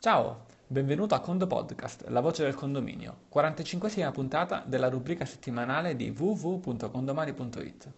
[0.00, 6.08] Ciao, benvenuto a Condo Podcast, la voce del condominio, 45esima puntata della rubrica settimanale di
[6.08, 7.92] www.condomani.it.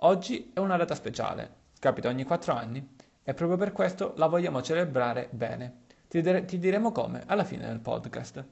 [0.00, 4.60] Oggi è una data speciale, capita ogni 4 anni e proprio per questo la vogliamo
[4.60, 5.84] celebrare bene.
[6.06, 8.44] Ti, dire- ti diremo come alla fine del podcast.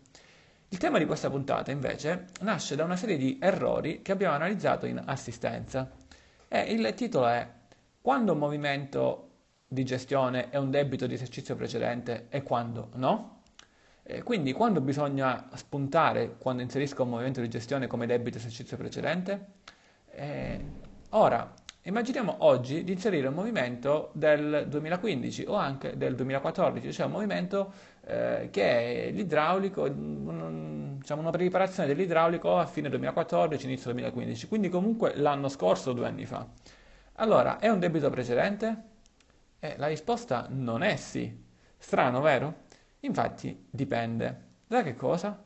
[0.70, 4.86] Il tema di questa puntata invece nasce da una serie di errori che abbiamo analizzato
[4.86, 5.90] in assistenza
[6.48, 7.46] e il titolo è
[8.00, 9.25] Quando un movimento
[9.69, 13.43] di gestione è un debito di esercizio precedente e quando no.
[14.03, 19.47] E quindi quando bisogna spuntare quando inserisco un movimento di gestione come debito esercizio precedente?
[20.09, 20.65] E
[21.10, 21.52] ora,
[21.83, 27.73] immaginiamo oggi di inserire un movimento del 2015 o anche del 2014, cioè un movimento
[28.07, 34.69] eh, che è l'idraulico, un, diciamo una preparazione dell'idraulico a fine 2014, inizio 2015, quindi
[34.69, 36.46] comunque l'anno scorso, due anni fa.
[37.15, 38.95] Allora, è un debito precedente?
[39.59, 41.45] E la risposta non è sì.
[41.78, 42.65] Strano, vero?
[43.01, 44.45] Infatti dipende.
[44.66, 45.42] Da che cosa?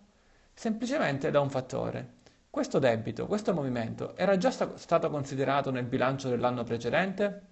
[0.53, 2.19] Semplicemente da un fattore.
[2.51, 7.43] Questo debito, questo movimento, era già sta- stato considerato nel bilancio dell'anno precedente?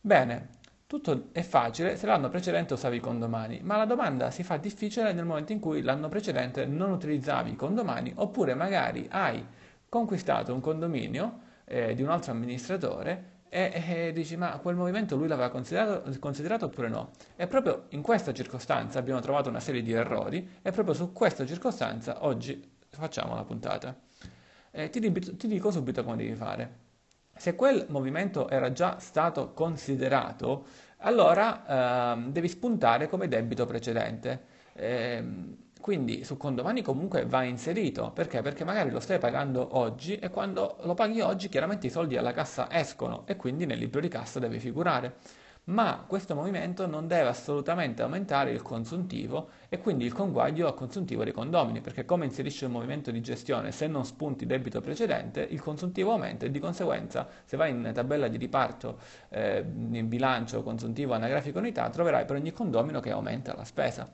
[0.00, 0.48] Bene,
[0.86, 5.12] tutto è facile se l'anno precedente usavi i condomani, ma la domanda si fa difficile
[5.12, 9.44] nel momento in cui l'anno precedente non utilizzavi i condomani oppure magari hai
[9.88, 15.28] conquistato un condominio eh, di un altro amministratore e, e, dici, ma quel movimento lui
[15.28, 17.12] l'aveva considerato, considerato, oppure no?
[17.36, 21.46] E proprio in questa circostanza abbiamo trovato una serie di errori e proprio su questa
[21.46, 23.96] circostanza oggi facciamo la puntata.
[24.70, 25.00] E ti,
[25.36, 26.86] ti dico subito come devi fare.
[27.36, 30.66] Se quel movimento era già stato considerato,
[30.98, 34.56] allora eh, devi spuntare come debito precedente.
[34.74, 35.24] Eh,
[35.80, 38.42] quindi su condomani comunque va inserito, perché?
[38.42, 42.32] Perché magari lo stai pagando oggi e quando lo paghi oggi chiaramente i soldi alla
[42.32, 45.16] cassa escono e quindi nel libro di cassa deve figurare.
[45.68, 51.24] Ma questo movimento non deve assolutamente aumentare il consuntivo e quindi il conguaglio a consuntivo
[51.24, 55.60] dei condomini, perché come inserisce il movimento di gestione, se non spunti debito precedente, il
[55.60, 58.98] consuntivo aumenta e di conseguenza se vai in tabella di riparto
[59.28, 64.10] eh, in bilancio consuntivo anagrafico unità troverai per ogni condomino che aumenta la spesa.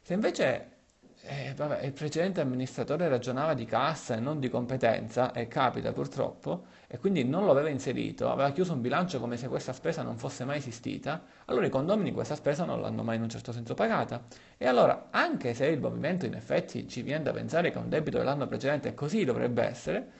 [0.00, 0.78] Se invece
[1.22, 6.64] eh, vabbè, il precedente amministratore ragionava di cassa e non di competenza, e capita purtroppo,
[6.86, 10.16] e quindi non lo aveva inserito, aveva chiuso un bilancio come se questa spesa non
[10.16, 13.74] fosse mai esistita, allora i condomini questa spesa non l'hanno mai in un certo senso
[13.74, 14.22] pagata.
[14.56, 18.18] E allora, anche se il movimento in effetti ci viene da pensare che un debito
[18.18, 20.10] dell'anno precedente così dovrebbe essere,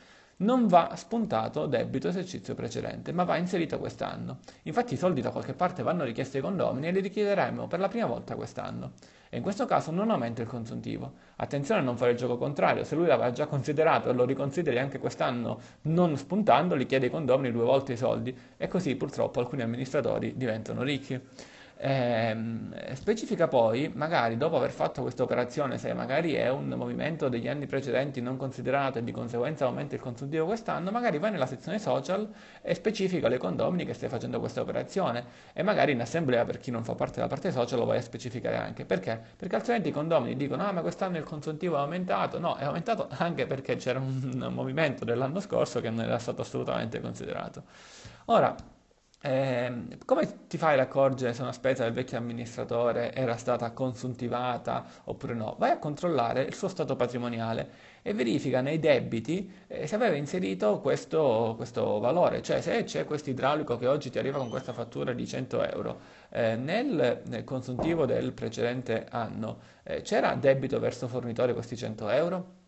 [0.40, 4.38] non va spuntato debito esercizio precedente, ma va inserito quest'anno.
[4.62, 7.88] Infatti i soldi da qualche parte vanno richiesti ai condomini e li richiederemo per la
[7.88, 8.92] prima volta quest'anno.
[9.28, 11.12] E in questo caso non aumenta il consuntivo.
[11.36, 14.78] Attenzione a non fare il gioco contrario, se lui l'aveva già considerato e lo riconsideri
[14.78, 19.40] anche quest'anno non spuntando, li chiede ai condomini due volte i soldi e così purtroppo
[19.40, 21.20] alcuni amministratori diventano ricchi.
[21.82, 22.36] Eh,
[22.92, 27.66] specifica poi, magari dopo aver fatto questa operazione, se magari è un movimento degli anni
[27.66, 32.30] precedenti non considerato e di conseguenza aumenta il consuntivo quest'anno, magari vai nella sezione social
[32.60, 35.24] e specifica le condomini che stai facendo questa operazione
[35.54, 38.02] e magari in assemblea per chi non fa parte della parte social lo vai a
[38.02, 38.84] specificare anche.
[38.84, 39.18] Perché?
[39.36, 43.08] Perché altrimenti i condomini dicono ah ma quest'anno il consuntivo è aumentato, no è aumentato
[43.16, 47.62] anche perché c'era un movimento dell'anno scorso che non era stato assolutamente considerato.
[48.26, 48.54] Ora,
[49.22, 54.86] eh, come ti fai ad accorgere se una spesa del vecchio amministratore era stata consuntivata
[55.04, 55.56] oppure no?
[55.58, 60.80] Vai a controllare il suo stato patrimoniale e verifica nei debiti eh, se aveva inserito
[60.80, 65.12] questo, questo, valore, cioè se c'è questo idraulico che oggi ti arriva con questa fattura
[65.12, 66.00] di 100 euro,
[66.30, 72.58] eh, nel, nel, consuntivo del precedente anno eh, c'era debito verso fornitore questi 100 euro?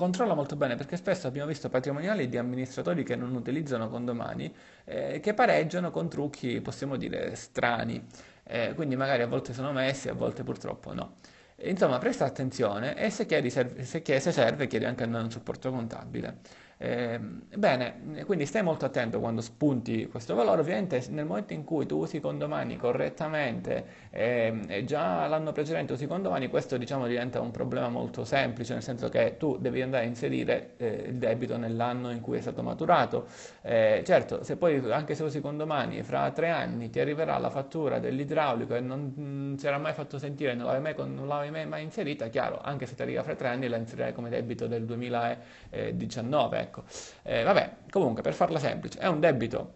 [0.00, 4.50] Controlla molto bene perché spesso abbiamo visto patrimoniali di amministratori che non utilizzano condomani
[4.86, 8.02] eh, che pareggiano con trucchi, possiamo dire, strani.
[8.44, 11.16] Eh, quindi magari a volte sono messi, a volte purtroppo no.
[11.56, 16.38] Insomma, presta attenzione e se, chiedi, se, se serve chiedi anche un supporto contabile.
[16.82, 21.84] Eh, bene, quindi stai molto attento quando spunti questo valore, ovviamente nel momento in cui
[21.84, 27.50] tu usi condomani correttamente eh, e già l'anno precedente usi condomani, questo diciamo diventa un
[27.50, 32.12] problema molto semplice, nel senso che tu devi andare a inserire eh, il debito nell'anno
[32.12, 33.26] in cui è stato maturato.
[33.60, 37.98] Eh, certo, se poi anche se usi condomani fra tre anni ti arriverà la fattura
[37.98, 41.66] dell'idraulico e non, non si era mai fatto sentire, non l'avevi mai, non l'avevi mai,
[41.66, 44.86] mai inserita, chiaro, anche se ti arriva fra tre anni la inserirai come debito del
[44.86, 46.84] 2019 ecco.
[47.22, 49.74] Eh, vabbè, comunque, per farla semplice, è un debito,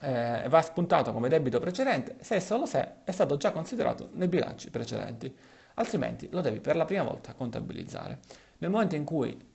[0.00, 4.28] eh, va spuntato come debito precedente se e solo se è stato già considerato nei
[4.28, 5.34] bilanci precedenti,
[5.74, 8.18] altrimenti lo devi per la prima volta contabilizzare.
[8.58, 9.50] Nel momento in cui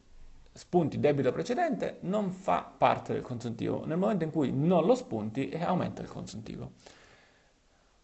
[0.51, 5.55] spunti debito precedente non fa parte del consuntivo, nel momento in cui non lo spunti
[5.61, 6.71] aumenta il consuntivo.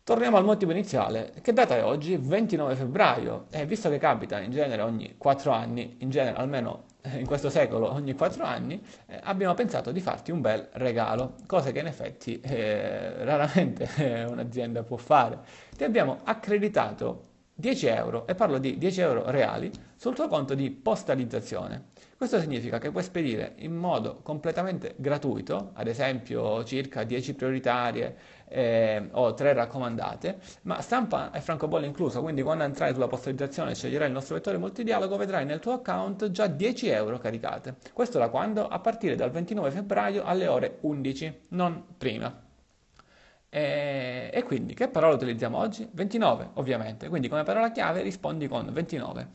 [0.06, 1.32] Torniamo al motivo iniziale.
[1.42, 2.18] Che data è oggi?
[2.18, 3.46] 29 febbraio.
[3.50, 7.50] E visto che capita in genere ogni 4 anni, in genere almeno eh, in questo
[7.50, 11.88] secolo ogni 4 anni, eh, abbiamo pensato di farti un bel regalo, cosa che in
[11.88, 15.40] effetti eh, raramente un'azienda può fare.
[15.74, 17.32] Ti abbiamo accreditato
[17.63, 21.92] 10 euro, e parlo di 10 euro reali, sul tuo conto di postalizzazione.
[22.18, 28.15] Questo significa che puoi spedire in modo completamente gratuito, ad esempio circa 10 prioritarie
[28.50, 33.75] eh, o 3 raccomandate, ma stampa e francobollo incluso, quindi quando entrai sulla postalizzazione e
[33.75, 37.75] sceglierai il nostro vettore multidialogo vedrai nel tuo account già 10 euro caricate.
[37.94, 38.68] Questo da quando?
[38.68, 42.43] A partire dal 29 febbraio alle ore 11, non prima.
[43.56, 45.88] E, quindi che parola utilizziamo oggi?
[45.92, 49.28] 29 ovviamente, quindi come parola chiave rispondi con 29.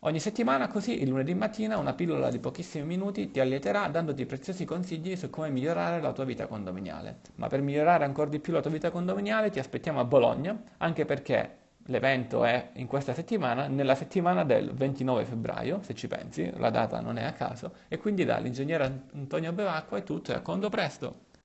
[0.00, 4.66] Ogni settimana così il lunedì mattina una pillola di pochissimi minuti ti allieterà dandoti preziosi
[4.66, 7.20] consigli su come migliorare la tua vita condominiale.
[7.36, 11.06] Ma per migliorare ancora di più la tua vita condominiale ti aspettiamo a Bologna, anche
[11.06, 11.56] perché
[11.86, 17.00] l'evento è in questa settimana, nella settimana del 29 febbraio, se ci pensi, la data
[17.00, 21.27] non è a caso, e quindi dall'ingegnere Antonio Bevacqua è tutto e a condo presto.